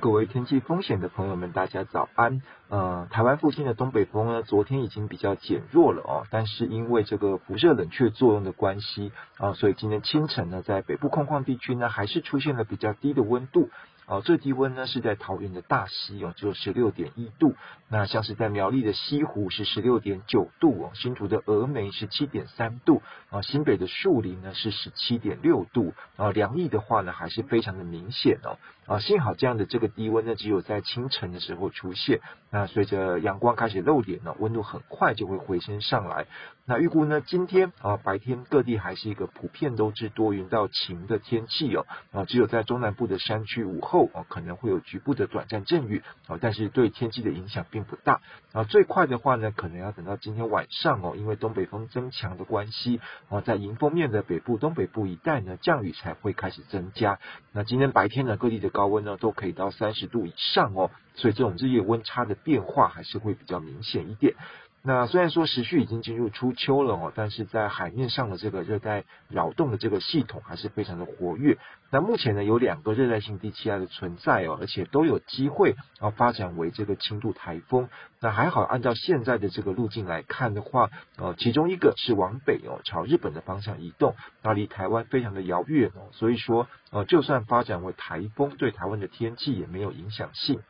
[0.00, 2.40] 各位天气风险的朋友们，大家早安。
[2.68, 13.70] 呃，台湾附近的东北风呢，昨天已经比较减弱了哦，但是因为这个辐射冷却作用的关系啊，所以今天清晨呢，在北部空旷地区呢，还是出现了比较低的温度。
[14.06, 17.54] 哦，最低温呢是在桃园的大溪哦，只有十六点一度。
[17.90, 28.56] 那像是在苗栗的西湖是十六点九度哦，新竹的峨眉是七点三度啊，新北的树林呢是十七点六度啊，凉意的话呢还是非常的明显哦
[28.88, 32.20] 啊，幸好这样的这个低温呢只有在清晨的时候出现，
[32.50, 36.26] 那随着阳光开始露脸呢，温度很快就会回升上来。
[36.64, 48.64] 那预估呢，今天啊白天各地还是一个普遍都是多云到晴的天气哦啊，只有在中南部的山区午后哦可能会有局部的短暂阵雨啊，但是对天气的影响并不大啊。
[48.64, 57.18] 最快的话呢，可能要等到今天晚上哦，因为东北风增强的关系啊，在迎风面的北部、东北部一带呢，降雨才会开始增加。
[57.52, 64.36] 那今天白天呢，各地的高温呢都可以到三十度以上哦，所以这种日夜温差的变化还是会比较明显一点。
[64.82, 71.58] 那虽然说时序已经进入初秋了哦，但是在海面上的这个热带扰动的这个系统还是非常的活跃。
[71.90, 77.88] 那目前呢，有两个热带性低气压的存在哦，而且都有机会啊发展为这个轻度台风。
[78.20, 90.60] 那还好，按照现在的这个路径来看的话，呃，其中一个是往北哦，朝日本的方向移动，那离台湾非常的遥远哦，所以说呃，就算发展为台风，对台湾的天气也没有影响性。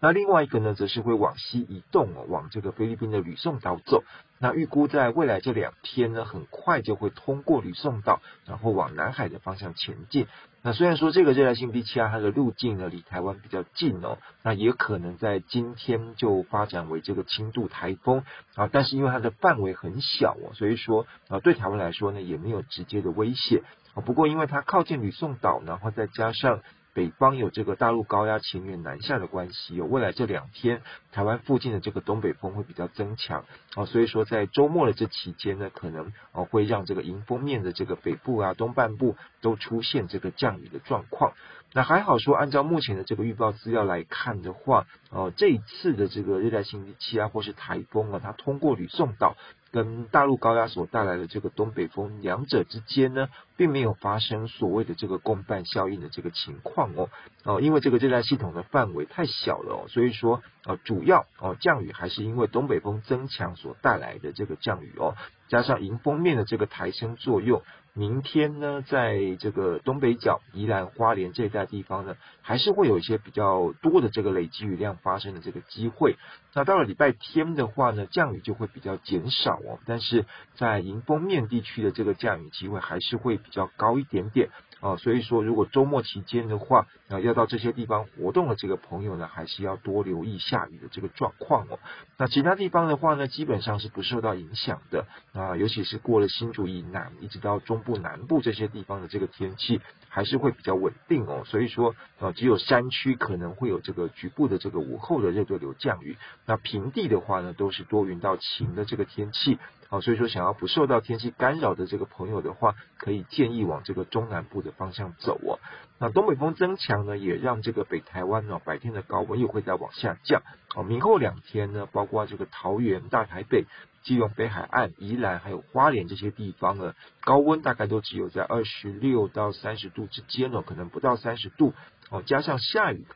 [0.00, 4.04] 那另外一个呢，则是会往西移动，往这个菲律宾的吕宋岛走。
[4.38, 10.28] 那预估在未来这两天呢，很快就会通过吕宋岛，然后往南海的方向前进。
[10.62, 18.22] 那虽然说这个热带性低气压它的路径呢离台湾比较近哦，那也可能在今天就发展为这个轻度台风
[18.54, 24.02] 啊，但是因为它的范围很小哦，所以说啊对台湾来说呢也没有直接的威胁啊。
[24.02, 26.60] 不过因为它靠近吕宋岛，然后再加上。
[26.98, 30.82] 北方有这个大陆高压情缘南下的关系，有未来这两天
[31.12, 33.44] 台湾附近的这个东北风会比较增强
[33.76, 41.34] 啊，所以说在周末的这期间呢，可能哦会让这个迎风面的这个北部啊东半部都出现这个降雨的状况。
[41.72, 49.36] 那还好说，按照目前的这个预报资料来看的话，哦，这一次的这个热带性气压或是台风啊，它通过吕宋岛。
[49.70, 57.10] 跟大陆高压所带来的这个东北风，两者之间呢，并没有发生所谓的这个共伴效应的这个情况哦，
[57.44, 65.16] 哦，因为这个热带系统的范围太小了哦，所以说呃，主要哦降雨还是因为东北风增强所带来的这个降雨哦，
[65.48, 67.62] 加上迎风面的这个抬升作用。
[67.94, 76.16] 明天呢，在这个东北角、宜兰花莲这一带地方呢，还是会有一些比较多的这个累积雨量发生的这个机会。
[76.54, 84.50] 那到了礼拜天的话呢，降雨就会比较减少哦，但是在迎风面地区的这个降雨机会还是会比较高一点点。
[84.80, 91.78] 啊，所以说如果周末期间的话，啊，要到这些地方活动的这个朋友呢，还是要多留意下雨的这个状况哦。
[92.16, 101.42] 那其他地方的话呢，基本上是不受到影响的啊，尤其是过了新竹以南，一直到中部南部这些地方的这个天气，还是会比较稳定哦。
[101.44, 106.16] 所以说，啊，只有山区可能会有这个局部的这个午后的热对流降雨，
[106.46, 109.58] 那平地的话呢，都是多云到晴的这个天气。
[109.90, 115.58] 好，所以说想要不受到天气干扰的这个朋友的话，可以建议往这个中南部的方向走哦。
[115.98, 120.42] 那东北风增强呢，也让这个北台湾呢白天的高温又会再往下降。
[120.74, 123.64] 哦，明后两天呢，包括这个桃园、大台北、
[124.02, 131.72] 基隆北海岸、宜兰还有花莲这些地方呢，高温大概都只有在二十六到三十度之间哦，可能不到三十度
[132.10, 133.06] 哦，加上下雨。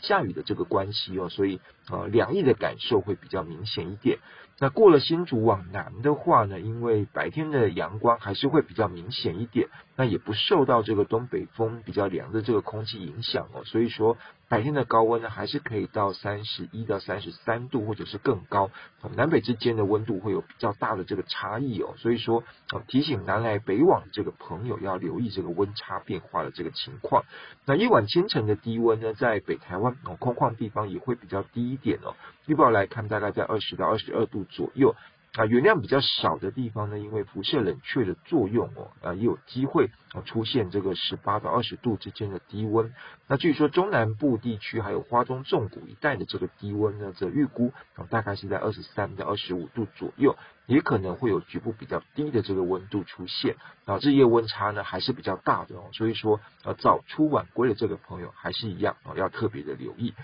[0.00, 4.18] 下雨的这个关系哦，所以呃凉意的感受会比较明显一点。
[4.60, 14.16] 那过了新竹往南的话呢，因为白天的阳光还是会比较明显一点，那也不受到这个东北风比较凉的这个空气影响哦，所以说
[14.48, 18.70] 白天的高温呢还是可以到三十一到三十三度或者是更高。
[19.16, 22.44] 南北之间的温度会有比较大的这个差异哦，所以说
[22.86, 27.24] 提醒南来北往这个朋友要留意这个温差变化的这个情况。
[27.66, 32.14] 那一晚清晨的低温呢，在北台湾空旷地方也会比较低一点哦。
[32.46, 34.94] 预报来看，大概在二十到二十二度左右。
[35.36, 39.90] 啊，雨量比较少的地方呢，因为辐射冷却的作用哦，啊，也有机会
[40.24, 42.94] 出现这个十八到二十度之间的低温。
[43.26, 47.72] 那据说中南部地区还有花东纵谷一带的这个低温呢，则预估
[48.10, 50.36] 大概是在二十三到二十五度左右，
[50.66, 53.56] 也可能会有局部比较低的这个温度出现。
[53.86, 60.14] 啊，日夜温差呢还是比较大的哦，所以说啊早出晚归的这个朋友还是一样啊要特别的留意。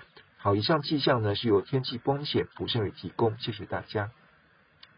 [0.43, 4.11] 好，以上气象呢是由天气风险福盛宇提供，谢谢大家。